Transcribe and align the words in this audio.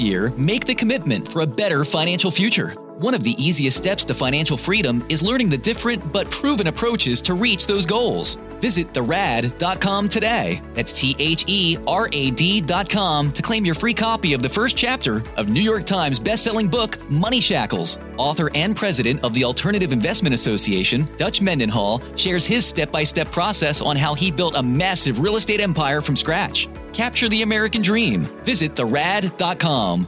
year, 0.00 0.30
make 0.36 0.64
the 0.64 0.74
commitment 0.74 1.28
for 1.28 1.42
a 1.42 1.46
better 1.46 1.84
financial 1.84 2.30
future. 2.30 2.74
One 3.02 3.14
of 3.14 3.24
the 3.24 3.34
easiest 3.42 3.76
steps 3.76 4.04
to 4.04 4.14
financial 4.14 4.56
freedom 4.56 5.04
is 5.08 5.24
learning 5.24 5.48
the 5.48 5.58
different 5.58 6.12
but 6.12 6.30
proven 6.30 6.68
approaches 6.68 7.20
to 7.22 7.34
reach 7.34 7.66
those 7.66 7.84
goals. 7.84 8.36
Visit 8.60 8.94
therad.com 8.94 10.08
today. 10.08 10.62
That's 10.74 10.92
T 10.92 11.16
H 11.18 11.44
E 11.48 11.78
R 11.86 12.08
A 12.12 12.30
D.com 12.30 13.32
to 13.32 13.42
claim 13.42 13.64
your 13.64 13.74
free 13.74 13.92
copy 13.94 14.34
of 14.34 14.42
the 14.42 14.48
first 14.48 14.76
chapter 14.76 15.20
of 15.36 15.48
New 15.48 15.60
York 15.60 15.84
Times 15.84 16.20
bestselling 16.20 16.70
book, 16.70 17.10
Money 17.10 17.40
Shackles. 17.40 17.98
Author 18.18 18.50
and 18.54 18.76
president 18.76 19.24
of 19.24 19.34
the 19.34 19.42
Alternative 19.42 19.92
Investment 19.92 20.32
Association, 20.32 21.08
Dutch 21.16 21.42
Mendenhall, 21.42 22.00
shares 22.16 22.46
his 22.46 22.64
step 22.64 22.92
by 22.92 23.02
step 23.02 23.32
process 23.32 23.82
on 23.82 23.96
how 23.96 24.14
he 24.14 24.30
built 24.30 24.54
a 24.54 24.62
massive 24.62 25.18
real 25.18 25.34
estate 25.34 25.60
empire 25.60 26.00
from 26.00 26.14
scratch. 26.14 26.68
Capture 26.92 27.28
the 27.28 27.42
American 27.42 27.82
dream. 27.82 28.28
Visit 28.44 28.74
therad.com. 28.74 30.06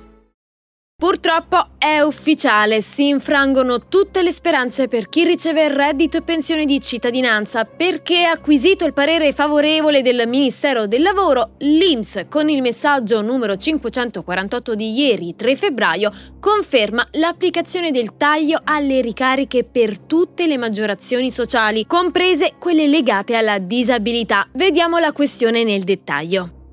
Purtroppo 0.97 1.71
è 1.77 2.01
ufficiale, 2.01 2.81
si 2.81 3.09
infrangono 3.09 3.89
tutte 3.89 4.23
le 4.23 4.31
speranze 4.31 4.87
per 4.87 5.09
chi 5.09 5.25
riceve 5.25 5.65
il 5.65 5.71
reddito 5.71 6.19
e 6.19 6.23
pensione 6.23 6.65
di 6.65 6.81
cittadinanza 6.81 7.65
perché 7.65 8.25
acquisito 8.25 8.87
il 8.87 8.95
parere 8.95 9.33
favorevole 9.33 10.03
del 10.03 10.27
Ministero 10.29 10.87
del 10.87 11.03
Lavoro, 11.03 11.57
l'INPS 11.59 12.27
con 12.31 12.49
il 12.49 12.63
messaggio 12.63 13.23
numero 13.23 13.57
548 13.57 14.75
di 14.77 14.93
ieri 14.93 15.35
3 15.35 15.57
febbraio 15.57 16.13
conferma 16.39 17.07
l'applicazione 17.15 17.91
del 17.91 18.17
taglio 18.17 18.61
alle 18.63 19.01
ricariche 19.01 19.65
per 19.65 19.99
tutte 19.99 20.47
le 20.47 20.57
maggiorazioni 20.57 21.33
sociali, 21.33 21.87
comprese 21.87 22.53
quelle 22.59 22.87
legate 22.87 23.35
alla 23.35 23.59
disabilità. 23.59 24.47
Vediamo 24.53 24.99
la 24.99 25.13
questione 25.13 25.65
nel 25.65 25.83
dettaglio. 25.83 26.64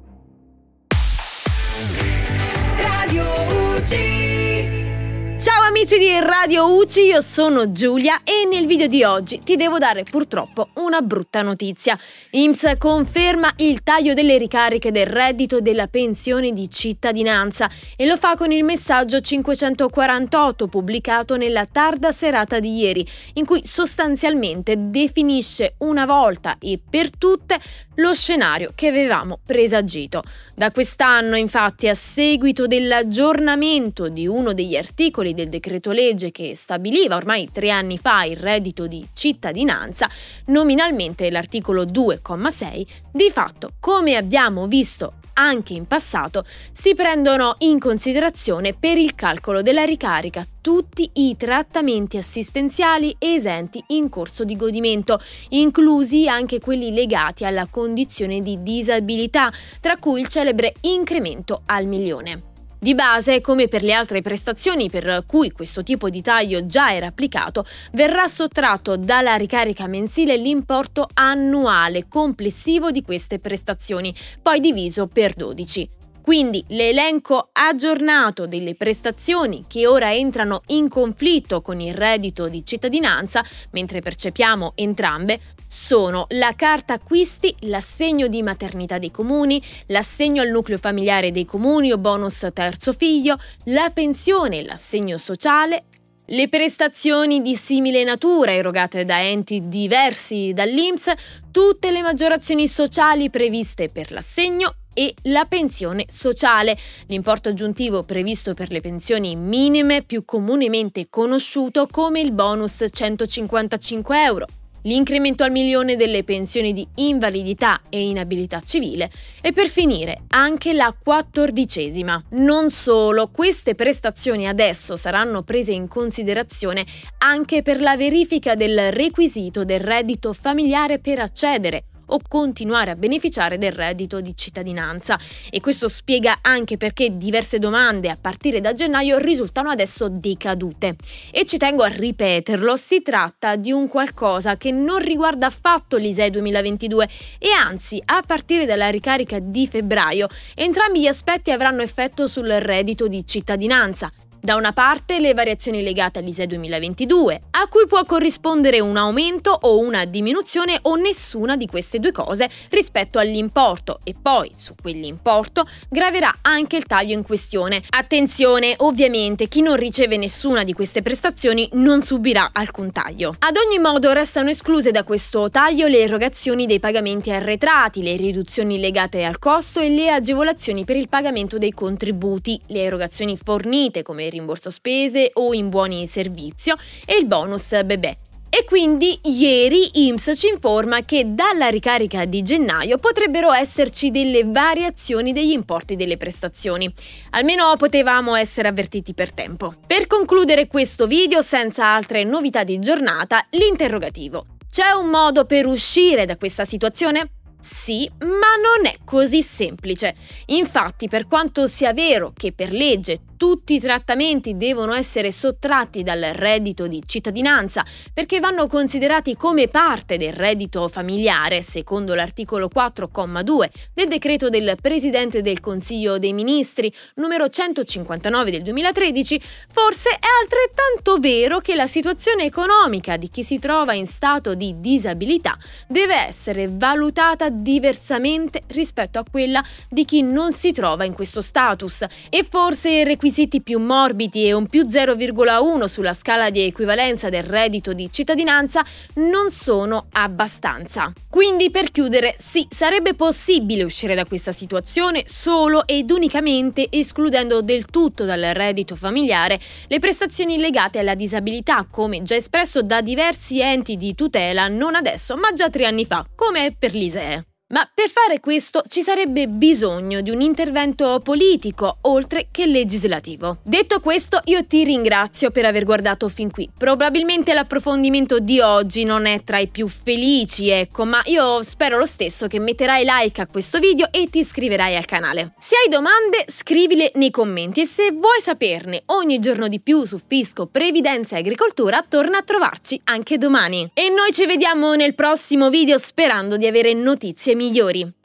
Amici 5.82 5.98
di 5.98 6.20
Radio 6.20 6.76
UCI, 6.76 7.02
io 7.06 7.22
sono 7.22 7.72
Giulia 7.72 8.22
e 8.24 8.48
nel 8.48 8.68
video 8.68 8.86
di 8.86 9.04
oggi 9.04 9.40
ti 9.40 9.56
devo 9.56 9.80
dare 9.80 10.04
purtroppo 10.04 10.70
una 10.76 11.02
brutta 11.02 11.42
notizia. 11.42 11.98
IMSS 12.30 12.76
conferma 12.78 13.52
il 13.58 13.82
taglio 13.82 14.14
delle 14.14 14.38
ricariche 14.38 14.92
del 14.92 15.08
reddito 15.08 15.58
e 15.58 15.62
della 15.62 15.88
pensione 15.88 16.54
di 16.54 16.70
cittadinanza 16.70 17.68
e 17.96 18.06
lo 18.06 18.16
fa 18.16 18.36
con 18.36 18.52
il 18.52 18.64
messaggio 18.64 19.22
548 19.22 20.68
pubblicato 20.68 21.36
nella 21.36 21.66
tarda 21.66 22.12
serata 22.12 22.60
di 22.60 22.78
ieri, 22.78 23.04
in 23.34 23.46
cui 23.46 23.66
sostanzialmente 23.66 24.76
definisce 24.78 25.74
una 25.80 26.06
volta 26.06 26.58
e 26.60 26.80
per 26.88 27.10
tutte 27.10 27.58
lo 27.96 28.14
scenario 28.14 28.72
che 28.76 28.88
avevamo 28.88 29.40
presagito. 29.44 30.22
Da 30.54 30.70
quest'anno, 30.70 31.36
infatti, 31.36 31.88
a 31.88 31.96
seguito 31.96 32.68
dell'aggiornamento 32.68 34.10
di 34.10 34.28
uno 34.28 34.54
degli 34.54 34.76
articoli 34.76 35.34
del 35.34 35.50
decreto 35.50 35.70
legge 35.92 36.32
che 36.32 36.56
stabiliva 36.56 37.16
ormai 37.16 37.50
tre 37.52 37.70
anni 37.70 37.98
fa 37.98 38.24
il 38.24 38.38
reddito 38.38 38.88
di 38.88 39.08
cittadinanza, 39.14 40.10
nominalmente 40.48 41.30
l'articolo 41.30 41.86
2,6, 41.86 42.86
di 43.12 43.30
fatto, 43.32 43.72
come 43.80 44.16
abbiamo 44.16 44.68
visto 44.68 45.14
anche 45.34 45.74
in 45.74 45.88
passato, 45.88 46.44
si 46.72 46.94
prendono 46.94 47.56
in 47.60 47.80
considerazione 47.80 48.74
per 48.74 48.98
il 48.98 49.16
calcolo 49.16 49.62
della 49.62 49.84
ricarica 49.84 50.46
tutti 50.62 51.10
i 51.14 51.36
trattamenti 51.38 52.18
assistenziali 52.18 53.16
esenti 53.18 53.84
in 53.88 54.10
corso 54.10 54.44
di 54.44 54.56
godimento, 54.56 55.20
inclusi 55.50 56.28
anche 56.28 56.60
quelli 56.60 56.94
legati 56.94 57.46
alla 57.46 57.68
condizione 57.68 58.42
di 58.42 58.62
disabilità, 58.62 59.52
tra 59.80 59.98
cui 59.98 60.22
il 60.22 60.28
celebre 60.28 60.76
incremento 60.82 61.64
al 61.66 61.86
milione. 61.86 62.51
Di 62.84 62.96
base, 62.96 63.42
come 63.42 63.68
per 63.68 63.84
le 63.84 63.94
altre 63.94 64.24
prestazioni 64.24 64.90
per 64.90 65.24
cui 65.28 65.52
questo 65.52 65.84
tipo 65.84 66.10
di 66.10 66.24
taglio 66.24 66.66
già 66.66 66.92
era 66.92 67.06
applicato, 67.06 67.64
verrà 67.92 68.28
sottratto 68.28 68.98
dalla 68.98 69.36
ricarica 69.36 69.86
mensile 69.86 70.36
l'importo 70.36 71.08
annuale 71.14 72.08
complessivo 72.08 72.90
di 72.90 73.04
queste 73.04 73.38
prestazioni, 73.38 74.12
poi 74.42 74.60
diviso 74.60 75.06
per 75.06 75.36
12. 75.36 76.01
Quindi 76.32 76.64
l'elenco 76.70 77.50
aggiornato 77.52 78.48
delle 78.48 78.76
prestazioni 78.76 79.66
che 79.68 79.86
ora 79.86 80.14
entrano 80.14 80.62
in 80.68 80.88
conflitto 80.88 81.62
con 81.62 81.82
il 81.82 81.94
reddito 81.94 82.48
di 82.48 82.66
cittadinanza, 82.66 83.44
mentre 83.72 84.00
percepiamo 84.00 84.72
entrambe, 84.76 85.42
sono 85.68 86.28
la 86.30 86.54
carta 86.56 86.94
acquisti, 86.94 87.54
l'assegno 87.64 88.28
di 88.28 88.44
maternità 88.44 88.98
dei 88.98 89.12
comuni, 89.12 89.62
l'assegno 89.88 90.42
al 90.42 90.48
nucleo 90.48 90.78
familiare 90.78 91.32
dei 91.32 91.44
comuni 91.44 91.92
o 91.92 91.98
bonus 91.98 92.48
terzo 92.54 92.94
figlio, 92.94 93.38
la 93.66 93.90
pensione, 93.94 94.64
l'assegno 94.64 95.18
sociale, 95.18 95.84
le 96.32 96.48
prestazioni 96.48 97.42
di 97.42 97.56
simile 97.56 98.04
natura 98.04 98.54
erogate 98.54 99.04
da 99.04 99.22
enti 99.22 99.68
diversi 99.68 100.52
dall'INPS, 100.54 101.14
tutte 101.52 101.92
le 101.92 102.02
maggiorazioni 102.02 102.68
sociali 102.68 103.30
previste 103.30 103.90
per 103.90 104.12
l'assegno 104.12 104.76
e 104.94 105.14
la 105.24 105.46
pensione 105.46 106.06
sociale, 106.10 106.78
l'importo 107.08 107.50
aggiuntivo 107.50 108.04
previsto 108.04 108.54
per 108.54 108.72
le 108.72 108.80
pensioni 108.80 109.36
minime 109.36 110.04
più 110.04 110.24
comunemente 110.24 111.08
conosciuto 111.10 111.88
come 111.88 112.22
il 112.22 112.32
bonus 112.32 112.86
155 112.90 114.24
euro, 114.24 114.48
l'incremento 114.84 115.44
al 115.44 115.52
milione 115.52 115.96
delle 115.96 116.24
pensioni 116.24 116.74
di 116.74 116.88
invalidità 116.96 117.82
e 117.90 118.02
inabilità 118.02 118.62
civile 118.62 119.10
e 119.42 119.52
per 119.52 119.68
finire 119.68 120.24
anche 120.30 120.74
la 120.74 120.96
quattordicesima. 120.98 122.24
Non 122.32 122.70
solo, 122.72 123.28
queste 123.28 123.76
prestazioni 123.76 124.48
adesso 124.48 124.96
saranno 124.96 125.44
prese 125.44 125.74
in 125.74 125.88
considerazione 125.88 126.86
anche 127.20 127.62
per 127.62 127.82
la 127.82 127.96
verifica 127.96 128.56
del 128.56 128.92
requisito 128.92 129.64
del 129.64 129.80
reddito 129.80 130.34
familiare 130.34 131.00
per 131.00 131.20
accedere 131.20 131.86
o 132.12 132.20
continuare 132.28 132.92
a 132.92 132.96
beneficiare 132.96 133.58
del 133.58 133.72
reddito 133.72 134.22
di 134.22 134.34
cittadinanza. 134.36 135.20
E 135.50 135.60
questo 135.60 135.88
spiega 135.88 136.40
anche 136.42 136.78
perché 136.78 137.18
diverse 137.18 137.60
domande 137.60 138.10
a 138.10 138.18
partire 138.20 138.62
da 138.62 138.74
gennaio 138.74 139.18
risultano 139.18 139.70
adesso 139.70 140.10
decadute. 140.10 140.96
E 141.32 141.46
ci 141.46 141.58
tengo 141.58 141.84
a 141.84 141.88
ripeterlo, 141.88 142.76
si 142.76 143.02
tratta 143.02 143.56
di 143.56 143.72
un 143.72 143.88
qualcosa 143.88 144.58
che 144.58 144.72
non 144.72 145.00
riguarda 145.00 145.48
affatto 145.48 145.98
l'ISEE 145.98 146.30
2022 146.30 147.10
e 147.40 147.52
anzi, 147.52 148.02
a 148.06 148.24
partire 148.26 148.66
dalla 148.66 148.90
ricarica 148.90 149.40
di 149.40 149.68
febbraio, 149.68 150.28
entrambi 150.56 151.02
gli 151.02 151.08
aspetti 151.08 151.52
avranno 151.52 151.82
effetto 151.82 152.28
sul 152.28 152.48
reddito 152.48 153.08
di 153.08 153.26
cittadinanza. 153.26 154.12
Da 154.44 154.56
una 154.56 154.74
parte 154.74 155.20
le 155.20 155.36
variazioni 155.36 155.84
legate 155.84 156.18
all'ISE 156.18 156.48
2022, 156.48 157.42
a 157.52 157.68
cui 157.68 157.86
può 157.86 158.04
corrispondere 158.06 158.80
un 158.80 158.98
aumento 158.98 159.56
o 159.56 159.78
una 159.78 160.06
diminuzione 160.06 160.80
o 160.82 160.96
nessuna 160.96 161.56
di 161.56 161.68
queste 161.68 162.00
due 162.00 162.12
cose 162.12 162.50
rispetto 162.72 163.20
all'importo 163.20 164.00
e 164.04 164.16
poi 164.20 164.50
su 164.56 164.74
quell'importo 164.82 165.68
graverà 165.88 166.40
anche 166.42 166.76
il 166.76 166.86
taglio 166.86 167.14
in 167.14 167.22
questione. 167.22 167.84
Attenzione, 167.92 168.74
ovviamente 168.78 169.48
chi 169.48 169.62
non 169.62 169.76
riceve 169.76 170.18
nessuna 170.18 170.64
di 170.64 170.74
queste 170.74 171.04
prestazioni 171.04 171.70
non 171.74 172.02
subirà 172.02 172.50
alcun 172.52 172.92
taglio. 172.92 173.36
Ad 173.38 173.58
ogni 173.64 173.78
modo 173.78 174.12
restano 174.12 174.50
escluse 174.50 174.90
da 174.90 175.04
questo 175.04 175.52
taglio 175.52 175.86
le 175.86 176.00
erogazioni 176.00 176.66
dei 176.66 176.80
pagamenti 176.80 177.30
arretrati, 177.30 178.02
le 178.02 178.16
riduzioni 178.16 178.80
legate 178.80 179.24
al 179.24 179.38
costo 179.38 179.82
e 179.82 179.90
le 179.90 180.10
agevolazioni 180.10 180.84
per 180.84 180.96
il 180.96 181.10
pagamento 181.10 181.60
dei 181.60 181.74
contributi, 181.74 182.60
le 182.70 182.82
erogazioni 182.82 183.38
fornite 183.38 184.02
come 184.02 184.30
rimborso 184.32 184.72
spese 184.72 185.30
o 185.34 185.54
in 185.54 185.70
buoni 185.70 186.08
servizio 186.08 186.76
e 187.06 187.18
il 187.18 187.28
bonus 187.28 187.84
bebè. 187.84 188.18
E 188.54 188.66
quindi 188.66 189.18
ieri 189.24 190.08
IMSS 190.08 190.38
ci 190.38 190.48
informa 190.48 191.06
che 191.06 191.34
dalla 191.34 191.70
ricarica 191.70 192.26
di 192.26 192.42
gennaio 192.42 192.98
potrebbero 192.98 193.54
esserci 193.54 194.12
delle 194.12 194.44
variazioni 194.44 195.32
degli 195.32 195.52
importi 195.52 195.96
delle 195.96 196.18
prestazioni. 196.18 196.92
Almeno 197.30 197.74
potevamo 197.78 198.36
essere 198.36 198.68
avvertiti 198.68 199.14
per 199.14 199.32
tempo. 199.32 199.74
Per 199.88 200.06
concludere 200.06 200.68
questo 200.68 201.08
video 201.08 201.42
senza 201.42 201.86
altre 201.86 202.26
novità 202.26 202.66
di 202.66 202.78
giornata, 202.80 203.46
l'interrogativo. 203.52 204.46
C'è 204.70 204.92
un 204.92 205.08
modo 205.08 205.46
per 205.46 205.66
uscire 205.66 206.26
da 206.26 206.36
questa 206.36 206.66
situazione? 206.66 207.30
Sì, 207.62 208.10
ma 208.20 208.28
non 208.28 208.86
è 208.86 208.98
così 209.06 209.42
semplice. 209.44 210.14
Infatti, 210.48 211.08
per 211.08 211.26
quanto 211.26 211.68
sia 211.68 211.94
vero 211.94 212.34
che 212.36 212.52
per 212.52 212.74
legge 212.74 213.20
tutti 213.42 213.74
i 213.74 213.80
trattamenti 213.80 214.56
devono 214.56 214.94
essere 214.94 215.32
sottratti 215.32 216.04
dal 216.04 216.22
reddito 216.32 216.86
di 216.86 217.02
cittadinanza 217.04 217.84
perché 218.14 218.40
vanno 218.40 218.68
considerati 218.68 219.36
come 219.36 219.68
parte 219.68 220.18
del 220.18 220.32
reddito 220.32 220.88
familiare, 220.88 221.64
secondo 221.64 222.14
l'articolo 222.14 222.70
4,2 222.72 223.68
del 223.96 224.10
decreto 224.10 224.50
del 224.50 224.76
Presidente 224.80 225.42
del 225.42 225.60
Consiglio 225.60 226.20
dei 226.20 226.34
Ministri 226.34 226.94
numero 227.16 227.50
159 227.50 228.52
del 228.52 228.62
2013, 228.62 229.42
forse 229.72 230.10
è 230.12 230.28
altrettanto 230.44 231.18
vero 231.18 231.62
che 231.62 231.74
la 231.74 231.88
situazione 231.88 232.44
economica 232.44 233.18
di 233.18 233.28
chi 233.28 233.44
si 233.44 233.58
trova 233.58 233.96
in 233.96 234.06
stato 234.06 234.54
di 234.54 234.80
disabilità 234.80 235.58
deve 235.88 236.28
essere 236.28 236.70
valutata 236.72 237.50
diversamente 237.50 238.62
rispetto 238.68 239.18
a 239.18 239.26
quella 239.28 239.64
di 239.90 240.06
chi 240.06 240.22
non 240.22 240.54
si 240.54 240.72
trova 240.72 241.06
in 241.06 241.16
questo 241.16 241.42
status. 241.42 242.06
E 242.30 242.46
forse 242.48 242.92
i 242.92 243.04
requisiti 243.04 243.30
requisiti 243.32 243.62
più 243.62 243.80
morbidi 243.80 244.46
e 244.46 244.52
un 244.52 244.68
più 244.68 244.84
0,1 244.84 245.86
sulla 245.86 246.14
scala 246.14 246.50
di 246.50 246.60
equivalenza 246.60 247.30
del 247.30 247.44
reddito 247.44 247.94
di 247.94 248.10
cittadinanza 248.12 248.84
non 249.16 249.50
sono 249.52 250.08
abbastanza. 250.12 251.14
Quindi 251.30 251.72
per 251.72 251.92
chiudere, 251.92 252.36
sì, 252.38 252.68
sarebbe 252.70 253.14
possibile 253.14 253.84
uscire 253.84 254.16
da 254.16 254.26
questa 254.26 254.52
situazione 254.52 255.24
solo 255.26 255.88
ed 255.88 256.12
unicamente 256.12 256.88
escludendo 256.90 257.62
del 257.62 257.86
tutto 257.86 258.26
dal 258.26 258.52
reddito 258.54 258.98
familiare 258.98 259.58
le 259.88 260.00
prestazioni 260.00 260.58
legate 260.58 261.00
alla 261.00 261.16
disabilità, 261.16 261.88
come 261.90 262.22
già 262.24 262.36
espresso 262.36 262.82
da 262.82 263.00
diversi 263.00 263.62
enti 263.62 263.96
di 263.96 264.14
tutela 264.14 264.68
non 264.68 264.96
adesso, 264.96 265.38
ma 265.38 265.54
già 265.54 265.70
tre 265.70 265.86
anni 265.86 266.06
fa, 266.06 266.26
come 266.36 266.76
per 266.78 266.94
l'ISEE. 266.94 267.51
Ma 267.72 267.90
per 267.94 268.10
fare 268.10 268.42
questo 268.42 268.84
ci 268.90 269.02
sarebbe 269.02 269.48
bisogno 269.48 270.20
di 270.20 270.30
un 270.30 270.42
intervento 270.42 271.22
politico 271.24 272.00
oltre 272.02 272.50
che 272.52 272.66
legislativo. 272.66 273.60
Detto 273.64 274.02
questo, 274.02 274.42
io 274.46 274.66
ti 274.66 274.84
ringrazio 274.84 275.52
per 275.52 275.64
aver 275.64 275.86
guardato 275.86 276.28
fin 276.28 276.52
qui. 276.52 276.70
Probabilmente 276.78 277.54
l'approfondimento 277.54 278.40
di 278.40 278.60
oggi 278.60 279.06
non 279.06 279.26
è 279.26 279.44
tra 279.44 279.58
i 279.58 279.68
più 279.68 279.88
felici, 279.88 280.68
ecco, 280.68 281.06
ma 281.06 281.22
io 281.26 281.64
spero 281.64 281.98
lo 281.98 282.06
stesso 282.06 282.48
che 282.48 282.60
metterai 282.60 283.06
like 283.06 283.40
a 283.40 283.48
questo 283.48 283.80
video 283.80 284.12
e 284.12 284.28
ti 284.30 284.40
iscriverai 284.40 284.98
al 284.98 285.06
canale. 285.06 285.54
Se 285.58 285.76
hai 285.82 285.90
domande, 285.90 286.44
scrivile 286.48 287.12
nei 287.16 287.32
commenti 287.32 287.82
e 287.82 287.86
se 287.86 288.12
vuoi 288.12 288.42
saperne 288.42 289.04
ogni 289.08 289.40
giorno 289.40 289.70
di 289.70 289.80
più 289.80 290.04
su 290.04 290.20
fisco, 290.26 290.66
previdenza 290.66 291.38
e 291.38 291.40
agricoltura, 291.40 292.04
torna 292.06 292.40
a 292.40 292.44
trovarci 292.44 293.00
anche 293.06 293.38
domani. 293.38 293.90
E 293.94 294.10
noi 294.10 294.34
ci 294.34 294.46
vediamo 294.46 294.94
nel 294.96 295.16
prossimo 295.16 295.70
video 295.70 295.98
sperando 295.98 296.58
di 296.58 296.68
avere 296.68 296.94
notizie 296.94 297.56
migliori. 297.56 297.60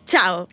Ciao! 0.04 0.48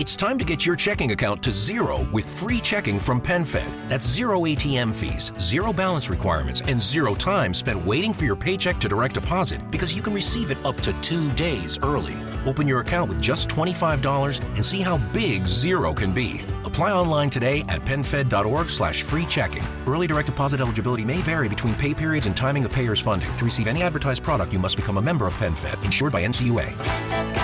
It's 0.00 0.16
time 0.16 0.38
to 0.38 0.44
get 0.44 0.66
your 0.66 0.76
checking 0.76 1.12
account 1.12 1.42
to 1.44 1.52
zero 1.52 2.06
with 2.12 2.26
free 2.26 2.60
checking 2.60 2.98
from 2.98 3.20
PenFed. 3.20 3.88
That's 3.88 4.06
zero 4.06 4.40
ATM 4.40 4.92
fees, 4.92 5.32
zero 5.38 5.72
balance 5.72 6.10
requirements, 6.10 6.60
and 6.62 6.80
zero 6.80 7.14
time 7.14 7.54
spent 7.54 7.84
waiting 7.86 8.12
for 8.12 8.24
your 8.24 8.36
paycheck 8.36 8.78
to 8.78 8.88
direct 8.88 9.14
deposit 9.14 9.70
because 9.70 9.96
you 9.96 10.02
can 10.02 10.12
receive 10.12 10.50
it 10.50 10.58
up 10.64 10.76
to 10.82 10.92
two 11.00 11.30
days 11.32 11.78
early. 11.82 12.16
Open 12.46 12.68
your 12.68 12.80
account 12.80 13.08
with 13.08 13.20
just 13.20 13.48
$25 13.48 14.42
and 14.54 14.64
see 14.64 14.80
how 14.80 14.98
big 15.12 15.46
zero 15.46 15.92
can 15.92 16.12
be. 16.12 16.42
Apply 16.64 16.92
online 16.92 17.30
today 17.30 17.60
at 17.68 17.80
penfed.org 17.82 18.70
slash 18.70 19.02
free 19.02 19.26
checking. 19.26 19.62
Early 19.86 20.06
direct 20.06 20.26
deposit 20.26 20.60
eligibility 20.60 21.04
may 21.04 21.18
vary 21.18 21.48
between 21.48 21.74
pay 21.74 21.94
periods 21.94 22.26
and 22.26 22.36
timing 22.36 22.64
of 22.64 22.72
payer's 22.72 23.00
funding. 23.00 23.34
To 23.36 23.44
receive 23.44 23.66
any 23.66 23.82
advertised 23.82 24.22
product, 24.22 24.52
you 24.52 24.58
must 24.58 24.76
become 24.76 24.98
a 24.98 25.02
member 25.02 25.26
of 25.26 25.34
PenFed, 25.34 25.84
insured 25.84 26.12
by 26.12 26.24
NCUA. 26.24 27.43